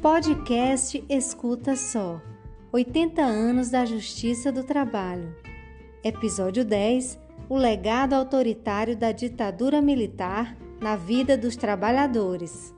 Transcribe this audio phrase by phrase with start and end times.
[0.00, 2.22] Podcast Escuta Só
[2.70, 5.34] 80 anos da Justiça do Trabalho.
[6.04, 7.18] Episódio 10
[7.48, 12.72] O legado autoritário da ditadura militar na vida dos trabalhadores.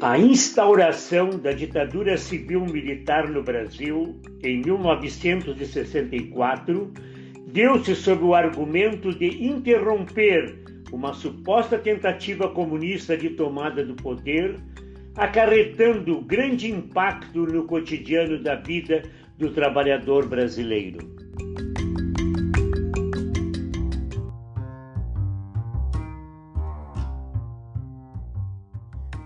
[0.00, 7.11] A instauração da ditadura civil-militar no Brasil em 1964
[7.52, 10.58] deu-se sob o argumento de interromper
[10.90, 14.58] uma suposta tentativa comunista de tomada do poder,
[15.14, 19.02] acarretando grande impacto no cotidiano da vida
[19.36, 20.98] do trabalhador brasileiro.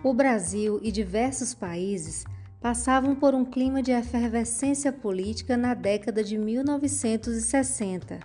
[0.02, 2.24] O Brasil e diversos países
[2.66, 8.18] passavam por um clima de efervescência política na década de 1960.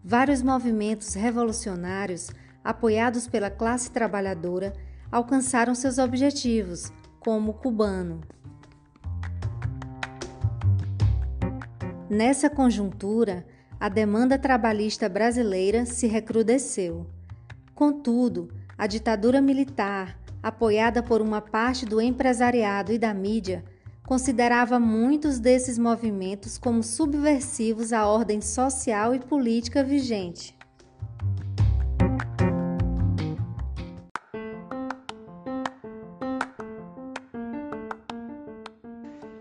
[0.00, 2.30] Vários movimentos revolucionários,
[2.62, 4.72] apoiados pela classe trabalhadora,
[5.10, 8.20] alcançaram seus objetivos, como o cubano.
[12.08, 13.44] Nessa conjuntura,
[13.80, 17.08] a demanda trabalhista brasileira se recrudesceu.
[17.74, 23.64] Contudo, a ditadura militar, apoiada por uma parte do empresariado e da mídia,
[24.06, 30.54] considerava muitos desses movimentos como subversivos à ordem social e política vigente.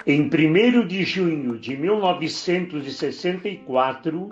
[0.07, 4.29] Em 1 de junho de 1964,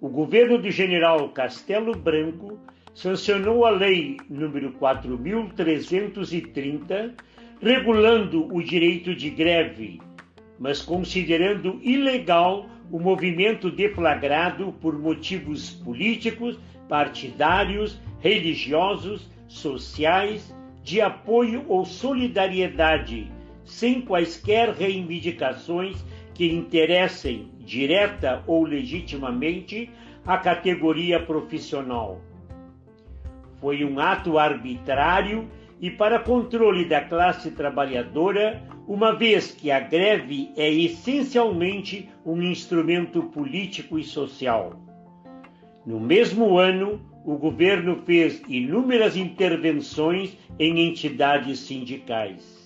[0.00, 2.60] o governo do general Castelo Branco
[2.94, 7.14] sancionou a Lei nº 4.330,
[7.60, 9.98] regulando o direito de greve,
[10.58, 16.58] mas considerando ilegal o movimento deflagrado por motivos políticos,
[16.88, 23.30] partidários, religiosos, sociais, de apoio ou solidariedade,
[23.64, 29.88] sem quaisquer reivindicações que interessem direta ou legitimamente
[30.26, 32.20] a categoria profissional
[33.62, 35.48] foi um ato arbitrário
[35.80, 43.22] e para controle da classe trabalhadora, uma vez que a greve é essencialmente um instrumento
[43.22, 44.74] político e social.
[45.86, 52.61] No mesmo ano, o governo fez inúmeras intervenções em entidades sindicais.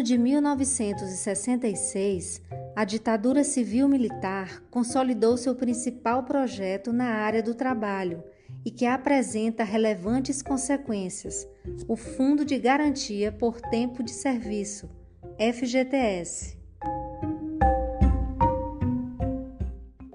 [0.00, 2.40] Ano de 1966,
[2.74, 8.24] a ditadura civil-militar consolidou seu principal projeto na área do trabalho
[8.64, 11.46] e que apresenta relevantes consequências:
[11.86, 14.88] o Fundo de Garantia por Tempo de Serviço,
[15.38, 16.58] FGTS.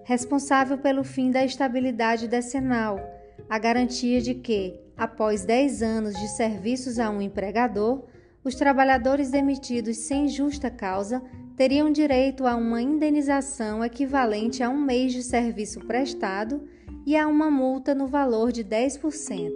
[0.03, 2.99] Responsável pelo fim da estabilidade decenal,
[3.47, 8.03] a garantia de que, após 10 anos de serviços a um empregador,
[8.45, 11.23] os trabalhadores demitidos sem justa causa
[11.57, 16.61] teriam direito a uma indenização equivalente a um mês de serviço prestado
[17.07, 19.49] e a uma multa no valor de 10%.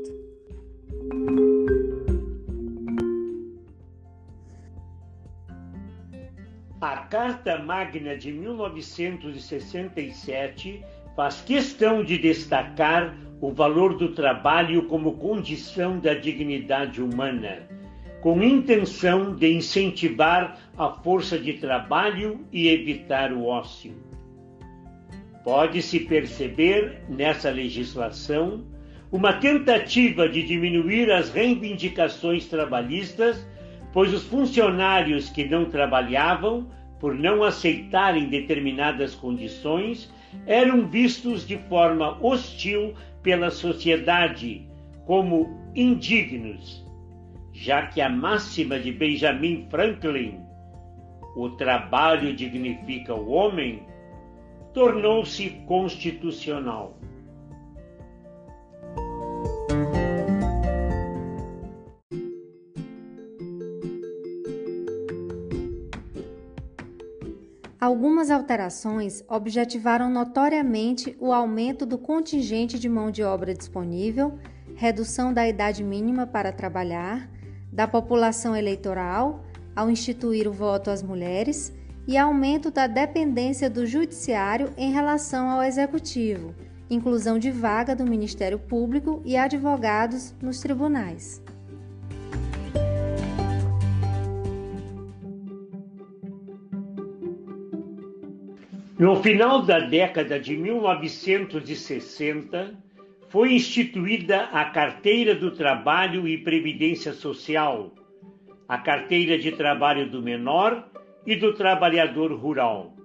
[6.81, 10.83] A Carta Magna de 1967
[11.15, 17.68] faz questão de destacar o valor do trabalho como condição da dignidade humana
[18.21, 23.93] com intenção de incentivar a força de trabalho e evitar o ócio.
[25.43, 28.65] Pode-se perceber nessa legislação
[29.11, 33.47] uma tentativa de diminuir as reivindicações trabalhistas,
[33.93, 36.69] pois os funcionários que não trabalhavam,
[36.99, 40.13] por não aceitarem determinadas condições,
[40.45, 42.93] eram vistos de forma hostil
[43.23, 44.67] pela sociedade
[45.05, 46.88] como indignos
[47.61, 50.39] já que a máxima de Benjamin Franklin,
[51.35, 53.83] o trabalho dignifica o homem,
[54.73, 56.97] tornou-se constitucional.
[67.77, 74.39] Algumas alterações objetivaram notoriamente o aumento do contingente de mão de obra disponível,
[74.75, 77.29] redução da idade mínima para trabalhar,
[77.79, 79.41] da população eleitoral
[79.73, 81.73] ao instituir o voto às mulheres
[82.05, 86.53] e aumento da dependência do judiciário em relação ao executivo,
[86.89, 91.41] inclusão de vaga do Ministério Público e advogados nos tribunais.
[98.97, 102.77] No final da década de 1960,
[103.29, 107.93] foi instituída a Carteira do Trabalho e Previdência Social,
[108.67, 110.89] a Carteira de Trabalho do Menor
[111.25, 112.95] e do Trabalhador Rural.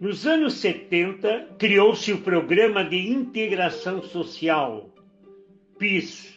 [0.00, 4.90] Nos anos 70, criou-se o Programa de Integração Social,
[5.78, 6.36] PIS,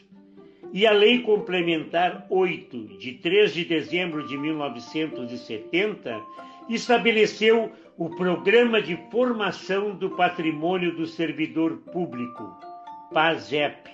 [0.71, 6.21] e a Lei Complementar 8, de 3 de dezembro de 1970,
[6.69, 12.57] estabeleceu o Programa de Formação do Patrimônio do Servidor Público,
[13.13, 13.92] PASEP.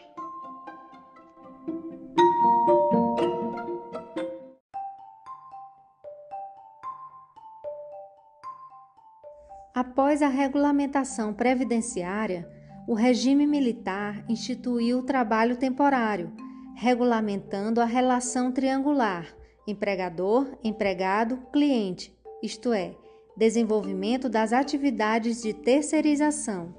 [9.73, 12.47] Após a regulamentação previdenciária,
[12.87, 16.31] o regime militar instituiu o trabalho temporário,
[16.75, 19.25] regulamentando a relação triangular
[19.67, 22.95] empregador, empregado, cliente, isto é,
[23.35, 26.73] desenvolvimento das atividades de terceirização.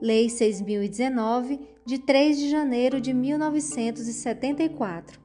[0.00, 5.20] Lei 6019, de 3 de janeiro de 1974.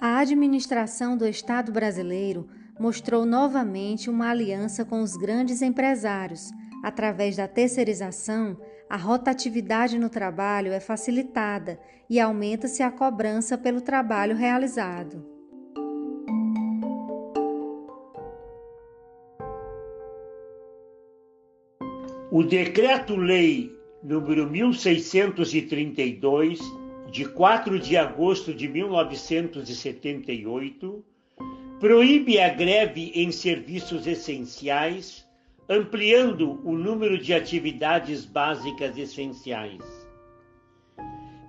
[0.00, 2.46] A administração do Estado brasileiro
[2.78, 6.50] mostrou novamente uma aliança com os grandes empresários.
[6.82, 8.58] Através da terceirização,
[8.90, 15.33] a rotatividade no trabalho é facilitada e aumenta-se a cobrança pelo trabalho realizado.
[22.36, 23.70] O Decreto-Lei
[24.02, 26.58] número 1632,
[27.08, 31.04] de 4 de agosto de 1978,
[31.78, 35.24] proíbe a greve em serviços essenciais,
[35.68, 39.84] ampliando o número de atividades básicas essenciais.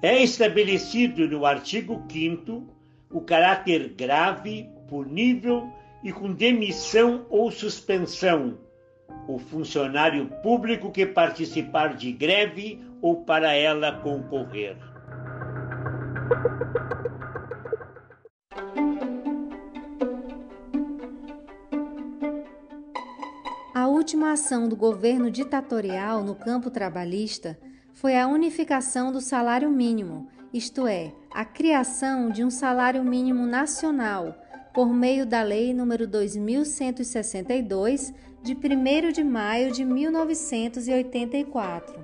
[0.03, 2.63] É estabelecido no artigo 5
[3.09, 5.67] o caráter grave, punível
[6.03, 8.63] e com demissão ou suspensão
[9.27, 14.77] o funcionário público que participar de greve ou para ela concorrer.
[23.73, 27.57] A última ação do governo ditatorial no campo trabalhista
[27.93, 34.35] foi a unificação do salário mínimo, isto é, a criação de um salário mínimo nacional
[34.75, 38.13] por meio da Lei nº 2162
[38.43, 38.57] de 1
[39.13, 41.95] de maio de 1984.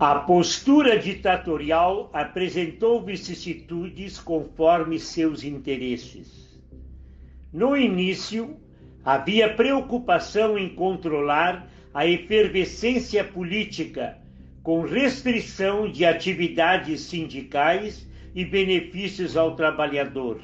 [0.00, 6.58] A postura ditatorial apresentou vicissitudes conforme seus interesses.
[7.52, 8.56] No início,
[9.04, 14.26] havia preocupação em controlar a efervescência política
[14.68, 20.42] com restrição de atividades sindicais e benefícios ao trabalhador.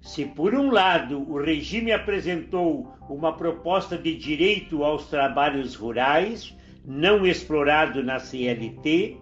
[0.00, 7.24] Se, por um lado, o regime apresentou uma proposta de direito aos trabalhos rurais, não
[7.24, 9.16] explorado na CLT,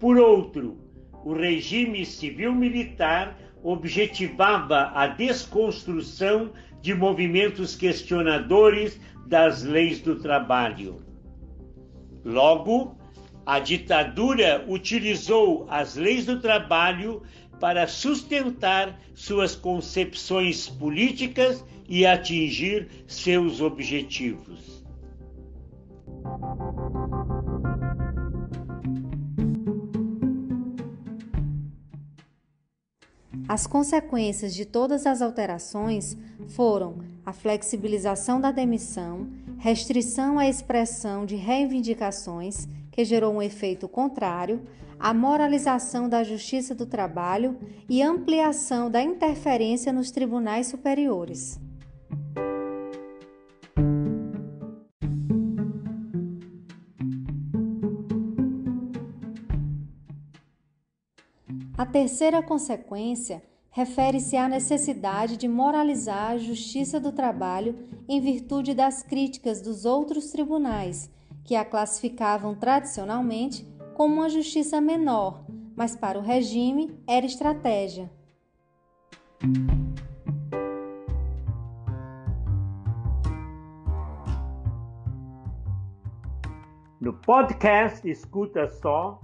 [0.00, 0.80] por outro,
[1.24, 6.50] o regime civil-militar objetivava a desconstrução
[6.82, 11.06] de movimentos questionadores das leis do trabalho.
[12.24, 12.96] Logo,
[13.46, 17.22] a ditadura utilizou as leis do trabalho
[17.58, 24.84] para sustentar suas concepções políticas e atingir seus objetivos.
[33.48, 41.36] As consequências de todas as alterações foram a flexibilização da demissão, restrição à expressão de
[41.36, 44.62] reivindicações que gerou um efeito contrário,
[44.98, 51.60] a moralização da justiça do trabalho e ampliação da interferência nos tribunais superiores.
[61.76, 63.42] A terceira consequência
[63.78, 70.32] refere-se à necessidade de moralizar a justiça do trabalho em virtude das críticas dos outros
[70.32, 71.08] tribunais
[71.44, 75.44] que a classificavam tradicionalmente como uma justiça menor,
[75.76, 78.10] mas para o regime era estratégia.
[87.00, 89.20] No podcast Escuta Só,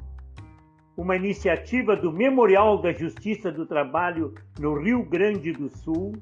[0.97, 6.13] uma iniciativa do Memorial da Justiça do Trabalho no Rio Grande do Sul,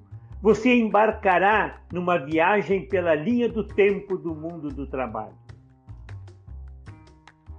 [0.40, 5.34] você embarcará numa viagem pela linha do tempo do mundo do trabalho.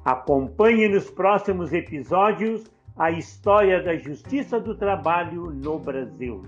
[0.04, 6.44] Acompanhe nos próximos episódios a história da justiça do trabalho no Brasil.